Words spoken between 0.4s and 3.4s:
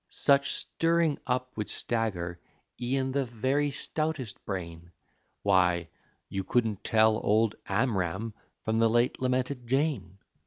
stirring up would stagger e'en the